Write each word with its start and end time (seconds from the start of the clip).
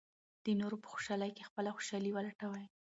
د 0.45 0.47
نورو 0.61 0.77
په 0.83 0.87
خوشالۍ 0.93 1.31
کې 1.37 1.47
خپله 1.49 1.69
خوشالي 1.75 2.09
ولټوئ. 2.13 2.65